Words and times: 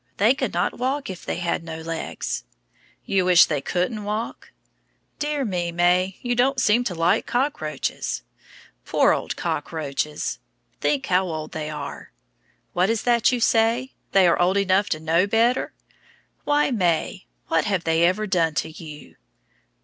They 0.17 0.33
could 0.33 0.51
not 0.51 0.79
walk 0.79 1.11
if 1.11 1.23
they 1.23 1.35
had 1.35 1.63
no 1.63 1.77
legs. 1.79 2.43
You 3.05 3.23
wish 3.25 3.45
they 3.45 3.61
couldn't 3.61 4.03
walk? 4.03 4.51
Dear 5.19 5.45
me, 5.45 5.71
May; 5.71 6.17
you 6.23 6.33
don't 6.33 6.59
seem 6.59 6.83
to 6.85 6.95
like 6.95 7.27
cockroaches. 7.27 8.23
Poor 8.83 9.13
old 9.13 9.35
cockroaches. 9.35 10.39
Think 10.79 11.05
how 11.05 11.25
old 11.27 11.51
they 11.51 11.69
are. 11.69 12.11
What 12.73 12.89
is 12.89 13.03
that 13.03 13.31
you 13.31 13.39
say? 13.39 13.93
They 14.11 14.25
are 14.25 14.41
old 14.41 14.57
enough 14.57 14.89
to 14.89 14.99
know 14.99 15.27
better? 15.27 15.71
Why, 16.45 16.71
May, 16.71 17.27
what 17.49 17.65
have 17.65 17.83
they 17.83 18.03
ever 18.05 18.25
done 18.25 18.55
to 18.55 18.71
you? 18.71 19.17